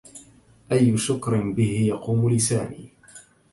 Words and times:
أي 0.71 0.97
شكر 0.97 1.41
به 1.51 1.85
يقوم 1.87 2.29
لساني 2.29 2.89